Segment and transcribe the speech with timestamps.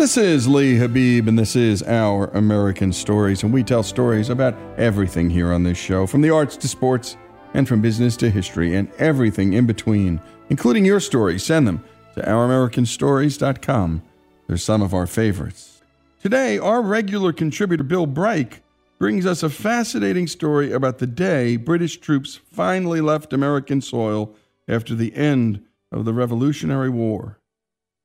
[0.00, 3.42] This is Lee Habib, and this is Our American Stories.
[3.42, 7.18] And we tell stories about everything here on this show from the arts to sports,
[7.52, 10.18] and from business to history, and everything in between,
[10.48, 11.44] including your stories.
[11.44, 11.84] Send them
[12.14, 14.02] to OurAmericanStories.com.
[14.46, 15.82] They're some of our favorites.
[16.22, 18.62] Today, our regular contributor, Bill Bryk,
[18.98, 24.34] brings us a fascinating story about the day British troops finally left American soil
[24.66, 25.62] after the end
[25.92, 27.38] of the Revolutionary War.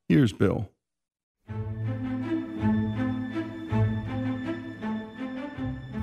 [0.10, 0.70] Here's Bill.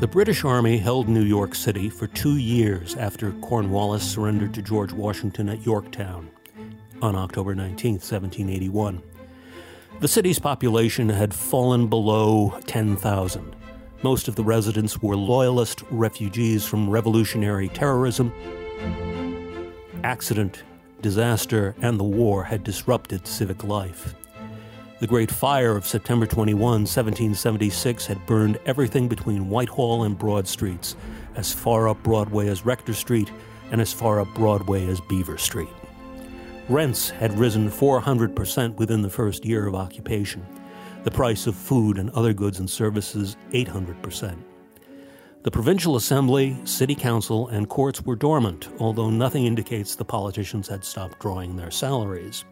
[0.02, 4.92] The British Army held New York City for two years after Cornwallis surrendered to George
[4.92, 6.28] Washington at Yorktown
[7.00, 9.00] on October 19, 1781.
[10.00, 13.54] The city's population had fallen below 10,000.
[14.02, 18.32] Most of the residents were Loyalist refugees from revolutionary terrorism.
[20.02, 20.64] Accident,
[21.00, 24.16] disaster, and the war had disrupted civic life.
[25.02, 30.94] The Great Fire of September 21, 1776, had burned everything between Whitehall and Broad Streets,
[31.34, 33.28] as far up Broadway as Rector Street
[33.72, 35.74] and as far up Broadway as Beaver Street.
[36.68, 40.46] Rents had risen 400% within the first year of occupation,
[41.02, 44.36] the price of food and other goods and services 800%.
[45.42, 50.84] The Provincial Assembly, City Council, and courts were dormant, although nothing indicates the politicians had
[50.84, 52.44] stopped drawing their salaries.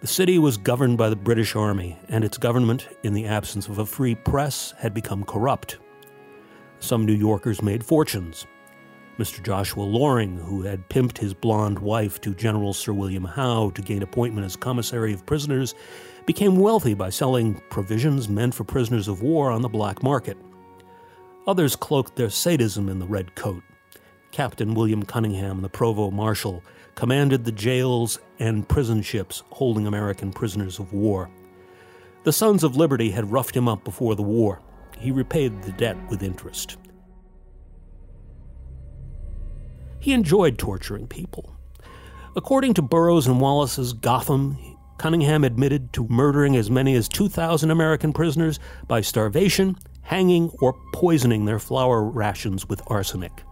[0.00, 3.78] The city was governed by the British Army, and its government, in the absence of
[3.78, 5.78] a free press, had become corrupt.
[6.78, 8.46] Some New Yorkers made fortunes.
[9.18, 9.42] Mr.
[9.42, 14.04] Joshua Loring, who had pimped his blonde wife to General Sir William Howe to gain
[14.04, 15.74] appointment as commissary of prisoners,
[16.26, 20.38] became wealthy by selling provisions meant for prisoners of war on the black market.
[21.48, 23.64] Others cloaked their sadism in the red coat.
[24.30, 26.62] Captain William Cunningham, the provost marshal,
[26.94, 31.30] commanded the jails and prison ships holding American prisoners of war.
[32.24, 34.60] The Sons of Liberty had roughed him up before the war.
[34.98, 36.76] He repaid the debt with interest.
[40.00, 41.56] He enjoyed torturing people.
[42.36, 44.58] According to Burrows and Wallace's Gotham,
[44.98, 51.44] Cunningham admitted to murdering as many as 2,000 American prisoners by starvation, hanging, or poisoning
[51.44, 53.44] their flour rations with arsenic.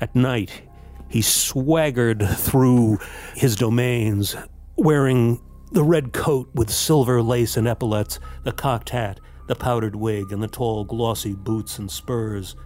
[0.00, 0.62] At night,
[1.08, 2.98] he swaggered through
[3.34, 4.34] his domains
[4.76, 5.40] wearing
[5.72, 10.42] the red coat with silver lace and epaulets, the cocked hat, the powdered wig, and
[10.42, 12.56] the tall, glossy boots and spurs,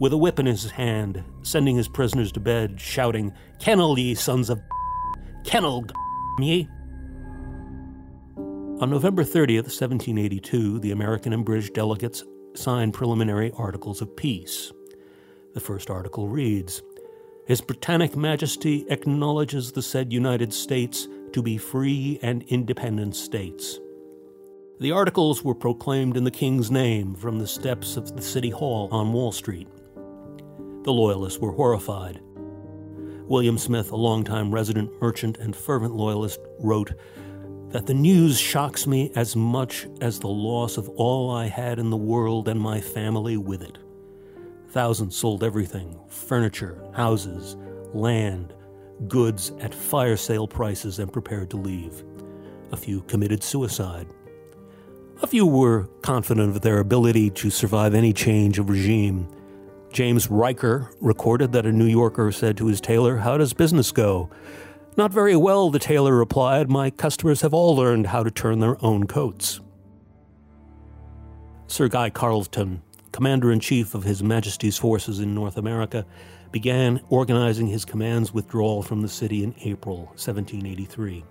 [0.00, 4.50] with a whip in his hand, sending his prisoners to bed, shouting, Kennel, ye sons
[4.50, 4.60] of
[5.44, 5.86] kennel,
[6.38, 6.68] ye!
[8.36, 12.24] On November 30th, 1782, the American and British delegates
[12.54, 14.72] signed preliminary articles of peace.
[15.54, 16.82] The first article reads
[17.46, 23.78] His Britannic Majesty acknowledges the said United States to be free and independent states.
[24.80, 28.88] The articles were proclaimed in the King's name from the steps of the City Hall
[28.90, 29.68] on Wall Street.
[30.84, 32.20] The Loyalists were horrified.
[33.28, 36.92] William Smith, a longtime resident merchant and fervent Loyalist, wrote
[37.68, 41.90] that the news shocks me as much as the loss of all I had in
[41.90, 43.78] the world and my family with it.
[44.72, 47.56] Thousands sold everything furniture, houses,
[47.92, 48.54] land,
[49.06, 52.02] goods at fire sale prices and prepared to leave.
[52.72, 54.06] A few committed suicide.
[55.20, 59.28] A few were confident of their ability to survive any change of regime.
[59.92, 64.30] James Riker recorded that a New Yorker said to his tailor, How does business go?
[64.96, 66.70] Not very well, the tailor replied.
[66.70, 69.60] My customers have all learned how to turn their own coats.
[71.66, 72.80] Sir Guy Carleton,
[73.12, 76.04] commander in chief of His Majesty's forces in North America,
[76.50, 81.24] began organizing his command's withdrawal from the city in April 1783.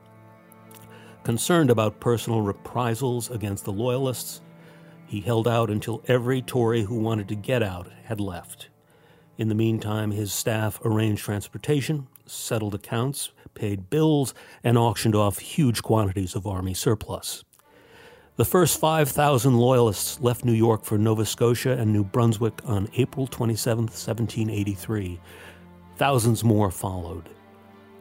[1.23, 4.41] Concerned about personal reprisals against the Loyalists,
[5.05, 8.69] he held out until every Tory who wanted to get out had left.
[9.37, 15.83] In the meantime, his staff arranged transportation, settled accounts, paid bills, and auctioned off huge
[15.83, 17.43] quantities of Army surplus.
[18.41, 23.27] The first 5,000 Loyalists left New York for Nova Scotia and New Brunswick on April
[23.27, 25.19] 27, 1783.
[25.97, 27.29] Thousands more followed.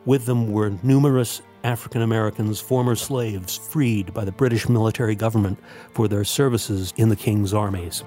[0.06, 5.58] With them were numerous African Americans, former slaves, freed by the British military government
[5.92, 8.02] for their services in the King's armies.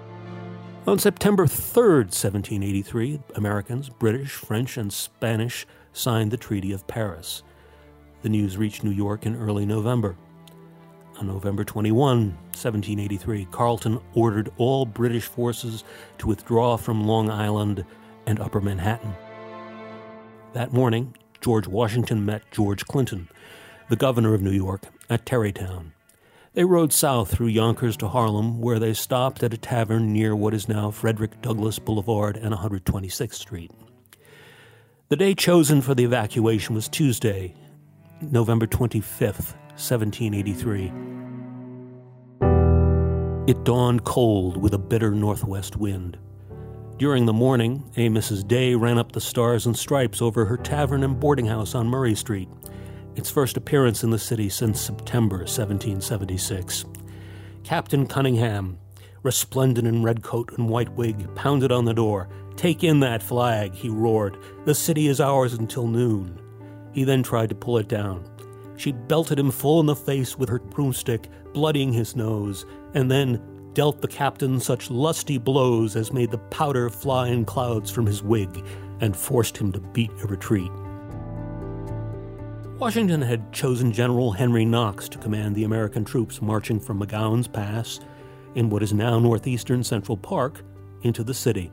[0.88, 7.44] On September 3, 1783, Americans, British, French, and Spanish signed the Treaty of Paris.
[8.24, 10.18] The news reached New York in early November.
[11.20, 15.84] On November 21, 1783, Carleton ordered all British forces
[16.18, 17.86] to withdraw from Long Island
[18.26, 19.14] and Upper Manhattan.
[20.54, 23.30] That morning, George Washington met George Clinton,
[23.90, 25.94] the governor of New York, at Tarrytown.
[26.54, 30.54] They rode south through Yonkers to Harlem, where they stopped at a tavern near what
[30.54, 33.72] is now Frederick Douglass Boulevard and 126th Street.
[35.10, 37.56] The day chosen for the evacuation was Tuesday,
[38.22, 40.92] November 25th, 1783.
[43.46, 46.18] It dawned cold with a bitter northwest wind.
[46.98, 48.48] During the morning, a Mrs.
[48.48, 52.16] Day ran up the stars and stripes over her tavern and boarding house on Murray
[52.16, 52.48] Street,
[53.16, 56.86] its first appearance in the city since September 1776.
[57.64, 58.78] Captain Cunningham,
[59.24, 62.30] resplendent in red coat and white wig, pounded on the door.
[62.56, 64.38] Take in that flag, he roared.
[64.66, 66.40] The city is ours until noon.
[66.94, 68.24] He then tried to pull it down.
[68.76, 73.42] She belted him full in the face with her broomstick, bloodying his nose, and then
[73.74, 78.24] dealt the captain such lusty blows as made the powder fly in clouds from his
[78.24, 78.64] wig
[79.02, 80.72] and forced him to beat a retreat.
[82.80, 88.00] Washington had chosen General Henry Knox to command the American troops marching from McGowan's Pass
[88.56, 90.62] in what is now northeastern Central Park
[91.04, 91.72] into the city.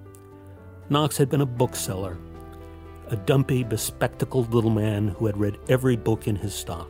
[0.88, 2.18] Knox had been a bookseller
[3.10, 6.88] a dumpy, bespectacled little man who had read every book in his stock.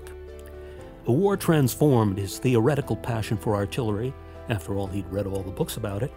[1.06, 4.12] The war transformed his theoretical passion for artillery,
[4.50, 6.12] after all, he'd read all the books about it,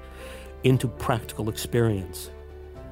[0.63, 2.31] into practical experience.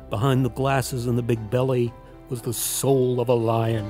[0.10, 1.94] Behind the glasses and the big belly
[2.30, 3.86] was the soul of a lion.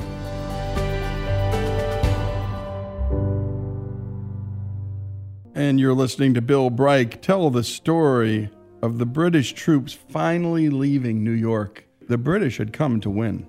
[5.54, 8.50] And you're listening to Bill Bright tell the story
[8.82, 13.48] of the British troops finally leaving New York the British had come to win.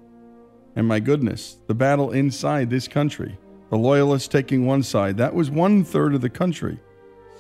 [0.77, 3.39] And my goodness, the battle inside this country
[3.71, 5.17] the Loyalists taking one side.
[5.17, 6.79] That was one third of the country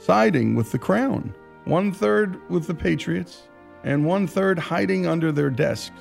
[0.00, 1.34] siding with the crown,
[1.66, 3.42] one third with the Patriots,
[3.84, 5.94] and one third hiding under their desks,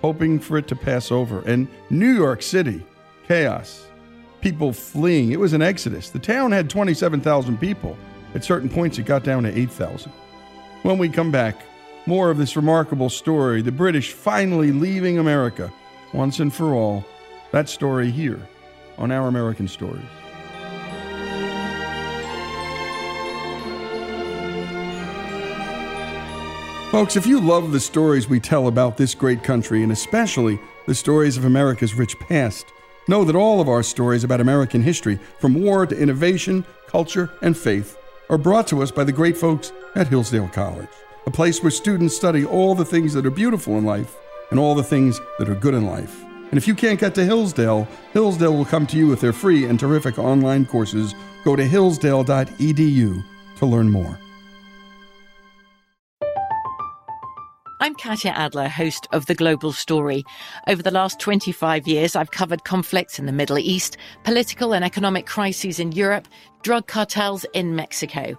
[0.00, 1.42] hoping for it to pass over.
[1.42, 2.84] And New York City,
[3.28, 3.86] chaos,
[4.40, 5.30] people fleeing.
[5.30, 6.10] It was an exodus.
[6.10, 7.96] The town had 27,000 people.
[8.34, 10.10] At certain points, it got down to 8,000.
[10.82, 11.62] When we come back,
[12.06, 15.72] more of this remarkable story the British finally leaving America
[16.12, 17.04] once and for all.
[17.52, 18.40] That story here
[18.98, 20.02] on Our American Stories.
[26.92, 30.94] Folks, if you love the stories we tell about this great country, and especially the
[30.94, 32.66] stories of America's rich past,
[33.08, 37.56] know that all of our stories about American history, from war to innovation, culture, and
[37.56, 37.96] faith,
[38.28, 40.88] are brought to us by the great folks at Hillsdale College,
[41.26, 44.16] a place where students study all the things that are beautiful in life
[44.50, 46.22] and all the things that are good in life.
[46.50, 49.64] And if you can't get to Hillsdale, Hillsdale will come to you with their free
[49.64, 51.14] and terrific online courses.
[51.44, 53.24] Go to hillsdale.edu
[53.56, 54.18] to learn more.
[57.80, 60.24] I'm Katya Adler, host of The Global Story.
[60.68, 65.26] Over the last 25 years, I've covered conflicts in the Middle East, political and economic
[65.26, 66.28] crises in Europe,
[66.62, 68.38] drug cartels in Mexico.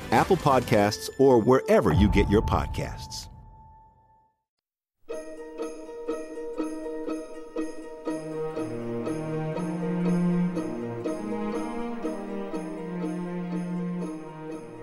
[0.11, 3.27] Apple Podcasts, or wherever you get your podcasts.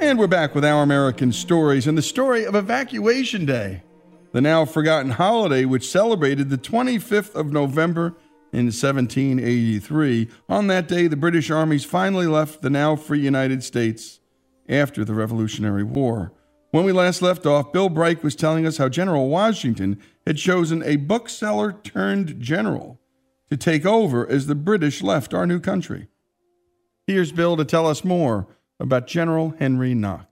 [0.00, 3.82] And we're back with Our American Stories and the story of Evacuation Day,
[4.32, 8.14] the now forgotten holiday which celebrated the 25th of November
[8.50, 10.28] in 1783.
[10.48, 14.20] On that day, the British armies finally left the now free United States
[14.68, 16.32] after the Revolutionary War.
[16.70, 20.82] When we last left off, Bill Bright was telling us how General Washington had chosen
[20.82, 23.00] a bookseller turned general
[23.48, 26.08] to take over as the British left our new country.
[27.06, 28.46] Here's Bill to tell us more
[28.78, 30.26] about General Henry Knox.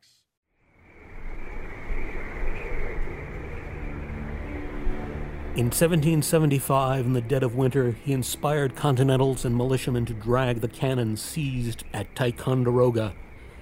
[5.56, 10.68] In 1775, in the dead of winter, he inspired Continentals and militiamen to drag the
[10.68, 13.14] cannon seized at Ticonderoga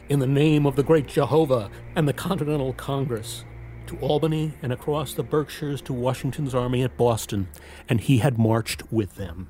[0.09, 3.45] in the name of the great Jehovah and the Continental Congress
[3.87, 7.49] to Albany and across the Berkshires to Washington's army at Boston,
[7.89, 9.49] and he had marched with them.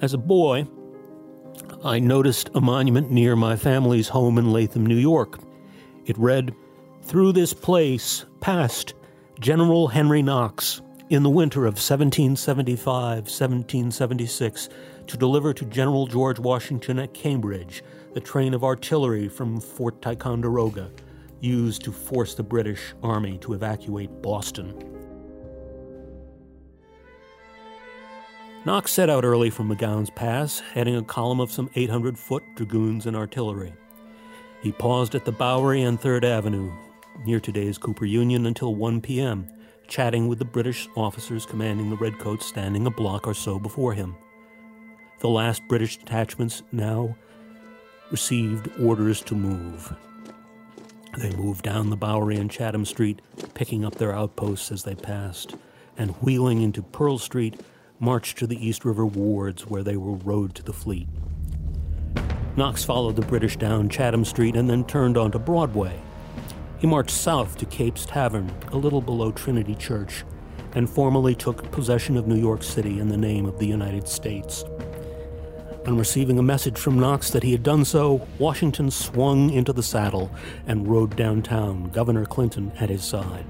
[0.00, 0.66] As a boy,
[1.84, 5.38] I noticed a monument near my family's home in Latham, New York.
[6.06, 6.54] It read,
[7.02, 8.94] Through this place passed
[9.40, 14.68] General Henry Knox, in the winter of 1775 1776,
[15.06, 17.82] to deliver to General George Washington at Cambridge
[18.18, 20.90] the train of artillery from Fort Ticonderoga,
[21.40, 24.74] used to force the British Army to evacuate Boston.
[28.64, 33.06] Knox set out early from McGowan's Pass, heading a column of some 800 foot dragoons
[33.06, 33.72] and artillery.
[34.64, 36.72] He paused at the Bowery and Third Avenue,
[37.24, 39.46] near today's Cooper Union until 1 p.m.,
[39.86, 44.16] chatting with the British officers commanding the Redcoats standing a block or so before him.
[45.20, 47.16] The last British detachments now
[48.10, 49.94] received orders to move.
[51.18, 53.20] They moved down the Bowery and Chatham Street,
[53.54, 55.54] picking up their outposts as they passed,
[55.96, 57.60] and wheeling into Pearl Street,
[57.98, 61.08] marched to the East River wards where they were rowed to the fleet.
[62.56, 66.00] Knox followed the British down Chatham Street and then turned onto Broadway,
[66.78, 70.24] he marched south to Cape's Tavern, a little below Trinity Church,
[70.74, 74.64] and formally took possession of New York City in the name of the United States.
[75.88, 79.82] On receiving a message from Knox that he had done so, Washington swung into the
[79.82, 80.30] saddle
[80.66, 83.46] and rode downtown, Governor Clinton at his side.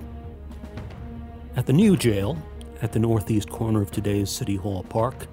[1.57, 2.39] At the new jail,
[2.81, 5.27] at the northeast corner of today's City Hall Park,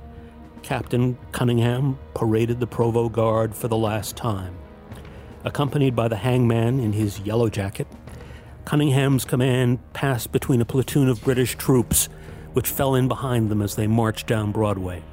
[0.63, 4.57] Captain Cunningham paraded the Provost Guard for the last time.
[5.43, 7.85] Accompanied by the hangman in his yellow jacket,
[8.65, 12.09] Cunningham's command passed between a platoon of British troops,
[12.53, 15.03] which fell in behind them as they marched down Broadway.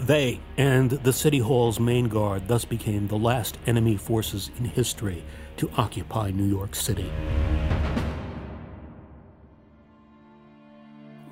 [0.00, 5.24] They and the City Hall's main guard thus became the last enemy forces in history
[5.56, 7.10] to occupy New York City.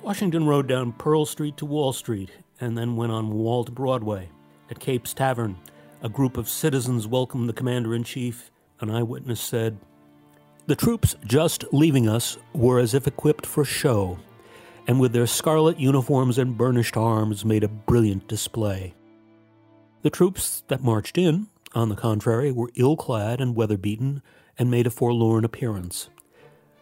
[0.01, 4.29] Washington rode down Pearl Street to Wall Street and then went on Wall to Broadway.
[4.69, 5.57] At Cape's Tavern,
[6.01, 8.51] a group of citizens welcomed the commander in chief.
[8.79, 9.77] An eyewitness said,
[10.65, 14.17] The troops just leaving us were as if equipped for show,
[14.87, 18.93] and with their scarlet uniforms and burnished arms made a brilliant display.
[20.01, 24.21] The troops that marched in, on the contrary, were ill clad and weather beaten
[24.57, 26.09] and made a forlorn appearance.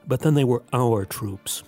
[0.05, 1.63] But then they were our troops,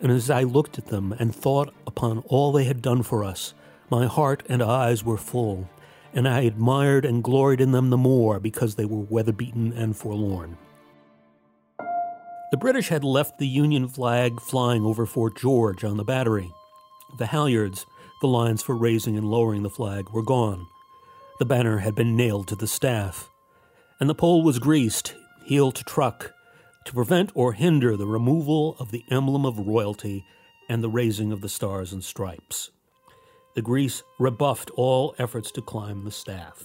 [0.00, 3.54] and as I looked at them and thought upon all they had done for us,
[3.90, 5.68] my heart and eyes were full,
[6.14, 9.96] and I admired and gloried in them the more because they were weather beaten and
[9.96, 10.56] forlorn.
[12.50, 16.52] The British had left the Union flag flying over Fort George on the battery.
[17.16, 17.86] The halyards,
[18.20, 20.66] the lines for raising and lowering the flag, were gone.
[21.38, 23.30] The banner had been nailed to the staff,
[24.00, 26.32] and the pole was greased, heel to truck,
[26.86, 30.24] to prevent or hinder the removal of the emblem of royalty
[30.68, 32.72] and the raising of the stars and stripes.
[33.54, 36.64] The grease rebuffed all efforts to climb the staff.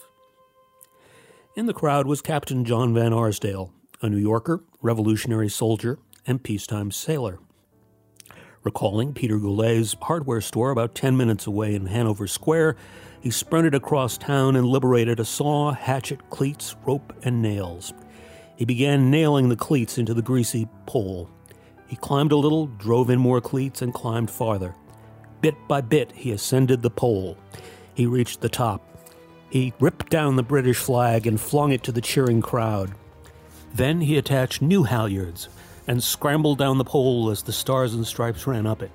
[1.55, 3.71] In the crowd was Captain John Van Arsdale,
[4.01, 7.39] a New Yorker, revolutionary soldier, and peacetime sailor.
[8.63, 12.77] Recalling Peter Goelet's hardware store about 10 minutes away in Hanover Square,
[13.21, 17.93] he sprinted across town and liberated a saw, hatchet, cleats, rope, and nails.
[18.55, 21.29] He began nailing the cleats into the greasy pole.
[21.87, 24.75] He climbed a little, drove in more cleats, and climbed farther.
[25.41, 27.37] Bit by bit, he ascended the pole.
[27.93, 28.81] He reached the top.
[29.49, 32.93] He ripped down the British flag and flung it to the cheering crowd.
[33.75, 35.49] Then he attached new halyards
[35.85, 38.91] and scrambled down the pole as the stars and stripes ran up it.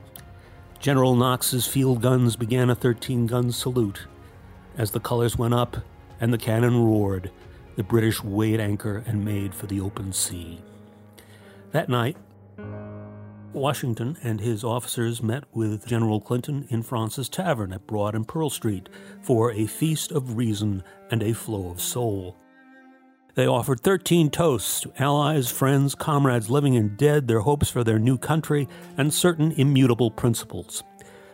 [0.78, 4.06] General Knox's field guns began a 13 gun salute.
[4.78, 5.76] As the colors went up
[6.18, 7.30] and the cannon roared,
[7.76, 10.62] the British weighed anchor and made for the open sea.
[11.72, 12.16] That night,
[13.52, 18.48] Washington and his officers met with General Clinton in Fraunces Tavern at Broad and Pearl
[18.48, 18.88] Street
[19.20, 22.34] for a feast of reason and a flow of soul.
[23.34, 27.98] They offered 13 toasts to allies, friends, comrades living and dead, their hopes for their
[27.98, 30.82] new country, and certain immutable principles.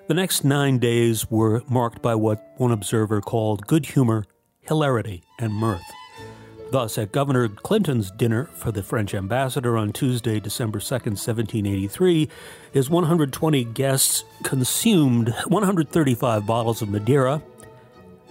[0.09, 4.25] The next nine days were marked by what one observer called good humor,
[4.61, 5.83] hilarity, and mirth.
[6.71, 12.29] Thus, at Governor Clinton's dinner for the French ambassador on Tuesday, December 2, 1783,
[12.73, 17.41] his 120 guests consumed 135 bottles of Madeira,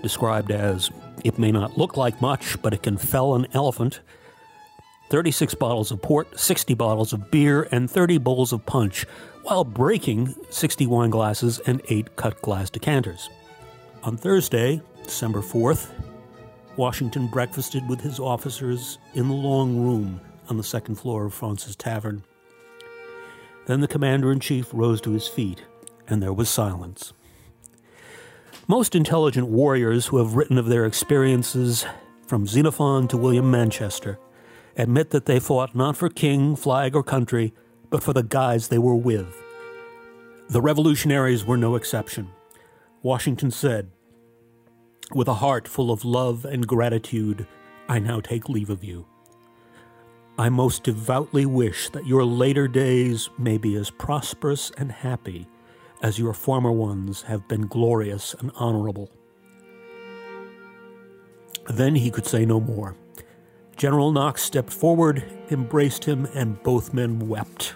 [0.02, 0.90] described as
[1.24, 4.02] it may not look like much, but it can fell an elephant,
[5.10, 9.06] 36 bottles of port, 60 bottles of beer, and 30 bowls of punch,
[9.44, 13.30] while breaking 60 wine glasses and 8 cut glass decanters.
[14.04, 15.92] On Thursday, December 4th,
[16.78, 21.76] Washington breakfasted with his officers in the long room on the second floor of Fraunces
[21.76, 22.24] Tavern.
[23.68, 25.64] Then the commander in chief rose to his feet,
[26.08, 27.14] and there was silence.
[28.68, 31.86] Most intelligent warriors who have written of their experiences,
[32.26, 34.18] from Xenophon to William Manchester,
[34.76, 37.54] admit that they fought not for king, flag, or country,
[37.92, 39.40] but for the guys they were with.
[40.50, 42.32] The revolutionaries were no exception.
[43.04, 43.92] Washington said,
[45.14, 47.46] With a heart full of love and gratitude,
[47.88, 49.06] I now take leave of you.
[50.40, 55.48] I most devoutly wish that your later days may be as prosperous and happy
[56.02, 59.10] as your former ones have been glorious and honorable.
[61.68, 62.96] Then he could say no more.
[63.76, 67.74] General Knox stepped forward, embraced him, and both men wept.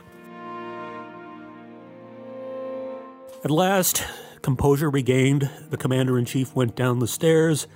[3.44, 4.04] At last,
[4.42, 7.68] composure regained, the commander in chief went down the stairs,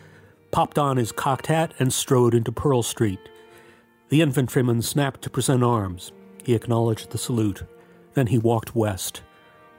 [0.51, 3.19] popped on his cocked hat, and strode into Pearl Street.
[4.09, 6.11] The infantryman snapped to present arms.
[6.43, 7.63] He acknowledged the salute.
[8.13, 9.21] Then he walked west.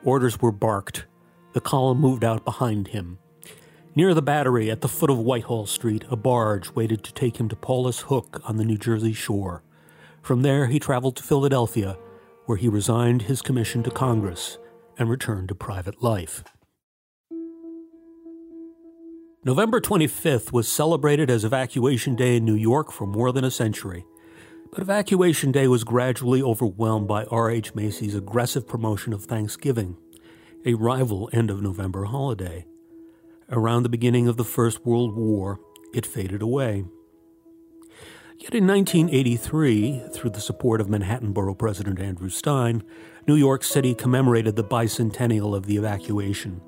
[0.05, 1.07] Orders were barked.
[1.55, 3.19] The column moved out behind him.
[3.97, 7.49] Near the battery at the foot of Whitehall Street, a barge waited to take him
[7.49, 9.63] to Paulus Hook on the New Jersey shore.
[10.21, 11.97] From there, he traveled to Philadelphia,
[12.47, 14.59] where he resigned his commission to Congress
[14.99, 16.45] and returned to private life.
[19.45, 24.05] November 25th was celebrated as Evacuation Day in New York for more than a century.
[24.75, 27.77] But Evacuation Day was gradually overwhelmed by R.H.
[27.77, 29.97] Macy's aggressive promotion of Thanksgiving,
[30.67, 32.67] a rival end of November holiday.
[33.49, 35.61] Around the beginning of the First World War,
[35.95, 36.87] it faded away.
[38.37, 42.83] Yet in 1983, through the support of Manhattan Borough President Andrew Stein,
[43.29, 46.61] New York City commemorated the bicentennial of the evacuation.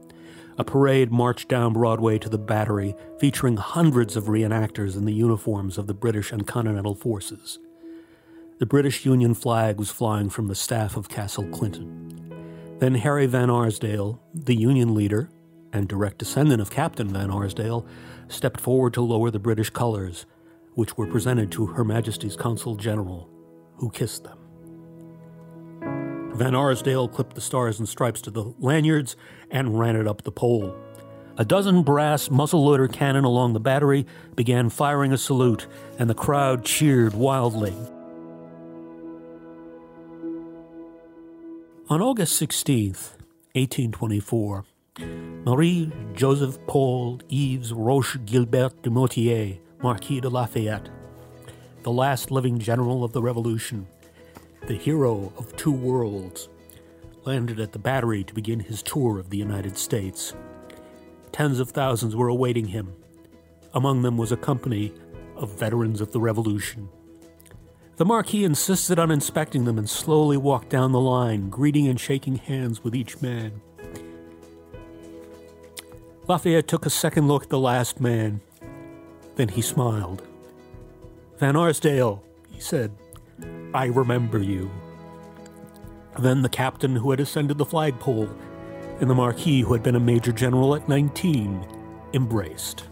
[0.59, 5.77] A parade marched down Broadway to the Battery, featuring hundreds of reenactors in the uniforms
[5.77, 7.59] of the British and Continental forces.
[8.59, 12.33] The British Union flag was flying from the staff of Castle Clinton.
[12.79, 15.29] Then Harry Van Arsdale, the Union leader
[15.75, 17.87] and direct descendant of Captain Van Arsdale,
[18.29, 20.25] stepped forward to lower the British colors,
[20.73, 23.29] which were presented to Her Majesty's Consul General,
[23.77, 24.38] who kissed them.
[26.35, 29.16] Van Arsdale clipped the stars and stripes to the lanyards
[29.51, 30.75] and ran it up the pole.
[31.37, 35.66] A dozen brass muzzle-loader cannon along the battery began firing a salute,
[35.99, 37.75] and the crowd cheered wildly.
[41.88, 42.94] On August 16,
[43.55, 44.64] 1824,
[45.44, 50.88] Marie Joseph Paul Yves Roche Gilbert de Motier, Marquis de Lafayette,
[51.85, 53.87] the last living general of the Revolution,
[54.66, 56.49] the hero of two worlds,
[57.25, 60.35] landed at the Battery to begin his tour of the United States.
[61.31, 62.96] Tens of thousands were awaiting him.
[63.75, 64.92] Among them was a company
[65.37, 66.88] of veterans of the Revolution.
[67.97, 72.37] The Marquis insisted on inspecting them and slowly walked down the line, greeting and shaking
[72.37, 73.63] hands with each man.
[76.29, 78.43] Lafayette took a second look at the last man.
[79.37, 80.23] Then he smiled.
[81.39, 82.95] Van Arsdale, he said,
[83.73, 84.71] I remember you.
[86.19, 88.29] Then the captain who had ascended the flagpole
[89.01, 91.67] and the Marquis who had been a major general at 19
[92.13, 92.85] embraced.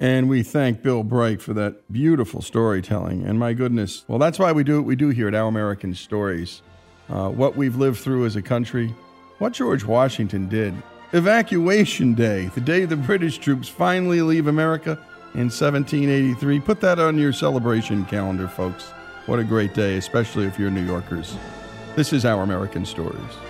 [0.00, 3.22] And we thank Bill Bright for that beautiful storytelling.
[3.24, 5.94] And my goodness, well, that's why we do what we do here at Our American
[5.94, 6.62] Stories.
[7.10, 8.94] Uh, what we've lived through as a country,
[9.38, 10.74] what George Washington did.
[11.12, 14.92] Evacuation Day, the day the British troops finally leave America
[15.34, 16.60] in 1783.
[16.60, 18.90] Put that on your celebration calendar, folks.
[19.26, 21.36] What a great day, especially if you're New Yorkers.
[21.94, 23.49] This is Our American Stories.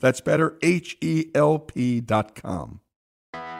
[0.00, 2.80] That's better, H E L P.com.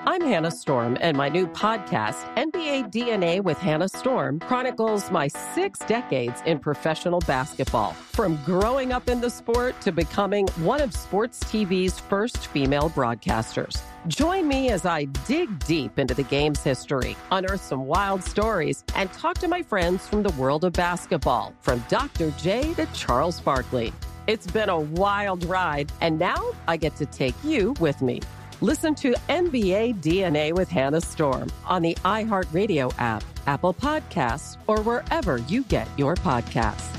[0.08, 5.80] I'm Hannah Storm, and my new podcast, NBA DNA with Hannah Storm, chronicles my six
[5.80, 7.92] decades in professional basketball.
[7.92, 13.80] From growing up in the sport to becoming one of sports TV's first female broadcasters.
[14.06, 19.12] Join me as I dig deep into the game's history, unearth some wild stories, and
[19.12, 22.30] talk to my friends from the world of basketball, from Dr.
[22.38, 23.92] J to Charles Barkley.
[24.26, 28.20] It's been a wild ride, and now I get to take you with me.
[28.60, 35.36] Listen to NBA DNA with Hannah Storm on the iHeartRadio app, Apple Podcasts, or wherever
[35.36, 36.92] you get your podcasts.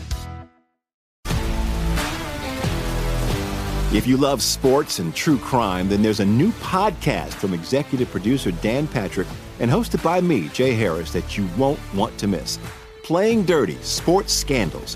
[3.93, 8.51] If you love sports and true crime, then there's a new podcast from executive producer
[8.51, 9.27] Dan Patrick
[9.59, 12.57] and hosted by me, Jay Harris, that you won't want to miss.
[13.03, 14.95] Playing Dirty Sports Scandals.